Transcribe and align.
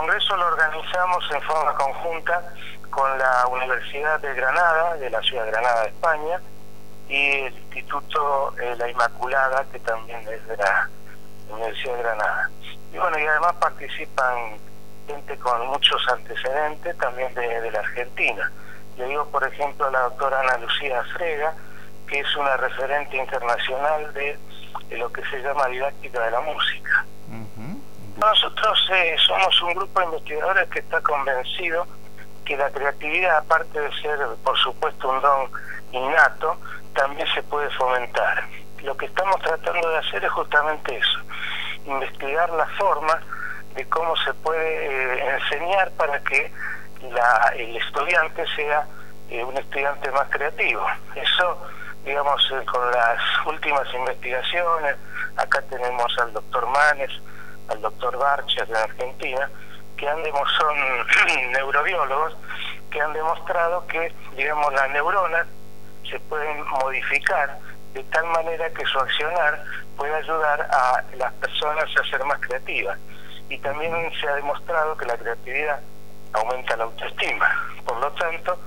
congreso 0.00 0.34
lo 0.34 0.46
organizamos 0.46 1.30
en 1.30 1.42
forma 1.42 1.74
conjunta 1.74 2.42
con 2.88 3.18
la 3.18 3.46
Universidad 3.48 4.18
de 4.20 4.34
Granada, 4.34 4.96
de 4.96 5.10
la 5.10 5.20
ciudad 5.20 5.44
de 5.44 5.50
Granada, 5.50 5.84
España, 5.84 6.40
y 7.06 7.30
el 7.40 7.54
Instituto 7.54 8.54
eh, 8.62 8.74
La 8.78 8.88
Inmaculada, 8.88 9.66
que 9.70 9.78
también 9.80 10.20
es 10.20 10.46
de 10.46 10.56
la 10.56 10.88
Universidad 11.50 11.96
de 11.96 12.02
Granada. 12.02 12.50
Y 12.94 12.96
bueno, 12.96 13.18
y 13.18 13.26
además 13.26 13.52
participan 13.60 14.56
gente 15.06 15.36
con 15.36 15.66
muchos 15.66 16.08
antecedentes 16.08 16.96
también 16.96 17.34
de, 17.34 17.70
la 17.70 17.80
Argentina. 17.80 18.50
Le 18.96 19.04
digo, 19.06 19.26
por 19.26 19.46
ejemplo, 19.46 19.86
a 19.86 19.90
la 19.90 20.00
doctora 20.00 20.40
Ana 20.40 20.56
Lucía 20.58 21.04
Frega, 21.12 21.52
que 22.06 22.20
es 22.20 22.36
una 22.36 22.56
referente 22.56 23.18
internacional 23.18 24.14
de, 24.14 24.38
lo 24.96 25.12
que 25.12 25.22
se 25.26 25.42
llama 25.42 25.66
didáctica 25.66 26.24
de 26.24 26.30
la 26.30 26.40
música. 26.40 27.04
Nosotros 28.20 28.90
eh, 28.92 29.16
somos 29.26 29.62
un 29.62 29.74
grupo 29.74 30.00
de 30.00 30.06
investigadores 30.06 30.68
que 30.68 30.80
está 30.80 31.00
convencido 31.00 31.86
que 32.44 32.56
la 32.56 32.70
creatividad, 32.70 33.38
aparte 33.38 33.80
de 33.80 33.92
ser, 34.00 34.18
por 34.44 34.58
supuesto, 34.58 35.08
un 35.08 35.20
don 35.22 35.50
innato, 35.92 36.58
también 36.94 37.26
se 37.34 37.42
puede 37.44 37.70
fomentar. 37.70 38.44
Lo 38.82 38.96
que 38.96 39.06
estamos 39.06 39.40
tratando 39.40 39.88
de 39.88 39.98
hacer 39.98 40.24
es 40.24 40.30
justamente 40.32 40.96
eso, 40.96 41.18
investigar 41.86 42.50
la 42.50 42.66
forma 42.78 43.20
de 43.74 43.88
cómo 43.88 44.14
se 44.16 44.34
puede 44.34 44.86
eh, 44.86 45.36
enseñar 45.36 45.90
para 45.92 46.22
que 46.22 46.52
la, 47.10 47.52
el 47.56 47.76
estudiante 47.76 48.44
sea 48.54 48.86
eh, 49.30 49.42
un 49.44 49.56
estudiante 49.56 50.10
más 50.10 50.28
creativo. 50.28 50.84
Eso, 51.14 51.58
digamos, 52.04 52.42
eh, 52.52 52.64
con 52.66 52.90
las 52.90 53.20
últimas 53.46 53.86
investigaciones, 53.94 54.96
acá 55.36 55.62
tenemos 55.70 56.18
al 56.18 56.32
doctor 56.32 56.66
Manes, 56.66 57.12
al 57.68 57.80
doctor 57.80 58.16
Barchas 58.18 58.68
de 58.68 58.78
Argentina, 58.78 59.50
que 59.96 60.08
han 60.08 60.22
son 60.58 60.76
neurobiólogos, 61.52 62.36
que 62.90 63.00
han 63.00 63.12
demostrado 63.12 63.86
que, 63.86 64.12
digamos, 64.36 64.72
las 64.72 64.90
neuronas 64.90 65.46
se 66.10 66.18
pueden 66.20 66.64
modificar 66.68 67.58
de 67.94 68.02
tal 68.04 68.26
manera 68.26 68.70
que 68.70 68.84
su 68.86 68.98
accionar 68.98 69.62
puede 69.96 70.14
ayudar 70.14 70.68
a 70.72 71.04
las 71.16 71.32
personas 71.34 71.84
a 71.96 72.04
ser 72.10 72.24
más 72.24 72.40
creativas. 72.40 72.98
Y 73.48 73.58
también 73.58 73.92
se 74.20 74.28
ha 74.28 74.34
demostrado 74.36 74.96
que 74.96 75.06
la 75.06 75.16
creatividad 75.16 75.80
aumenta 76.32 76.76
la 76.76 76.84
autoestima. 76.84 77.48
Por 77.84 77.98
lo 77.98 78.10
tanto, 78.12 78.58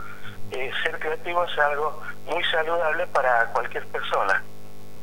eh, 0.52 0.72
ser 0.84 1.00
creativo 1.00 1.44
es 1.46 1.58
algo 1.58 2.02
muy 2.28 2.44
saludable 2.46 3.08
para 3.08 3.48
cualquier 3.48 3.86
persona. 3.88 4.44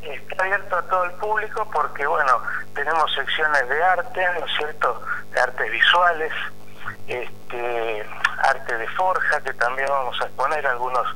Está 0.02 0.44
abierto 0.44 0.76
a 0.76 0.82
todo 0.82 1.04
el 1.04 1.12
público 1.12 1.68
porque, 1.72 2.06
bueno, 2.06 2.42
tenemos 2.74 3.12
secciones 3.14 3.68
de 3.68 3.82
arte, 3.82 4.26
¿no 4.38 4.46
es 4.46 4.52
cierto?, 4.56 5.02
de 5.32 5.40
artes 5.40 5.70
visuales, 5.70 6.32
este, 7.06 8.06
arte 8.42 8.78
de 8.78 8.88
forja, 8.88 9.40
que 9.42 9.52
también 9.54 9.88
vamos 9.88 10.20
a 10.20 10.24
exponer 10.24 10.66
algunos 10.66 11.06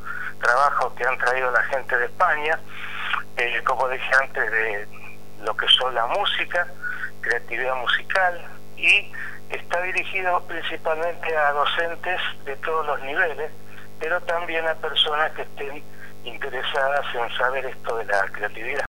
trabajos 0.40 0.92
que 0.94 1.06
han 1.06 1.16
traído 1.18 1.50
la 1.50 1.62
gente 1.64 1.96
de 1.96 2.06
España, 2.06 2.58
eh, 3.36 3.62
como 3.64 3.88
dije 3.88 4.10
antes, 4.20 4.50
de 4.50 4.88
lo 5.40 5.56
que 5.56 5.66
son 5.68 5.94
la 5.94 6.06
música, 6.06 6.66
creatividad 7.20 7.76
musical, 7.76 8.44
y 8.76 9.12
está 9.50 9.80
dirigido 9.82 10.42
principalmente 10.46 11.36
a 11.36 11.52
docentes 11.52 12.20
de 12.44 12.56
todos 12.56 12.86
los 12.86 13.00
niveles, 13.02 13.50
pero 14.00 14.20
también 14.22 14.66
a 14.66 14.74
personas 14.74 15.32
que 15.32 15.42
estén 15.42 15.82
interesadas 16.24 17.06
en 17.14 17.36
saber 17.36 17.66
esto 17.66 17.96
de 17.96 18.04
la 18.06 18.22
creatividad. 18.32 18.82